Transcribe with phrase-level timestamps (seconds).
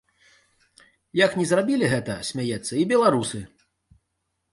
[1.25, 3.43] Як не зрабілі гэтага, смяецца, і беларусы.